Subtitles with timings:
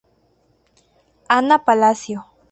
[1.37, 2.25] Ana Palacio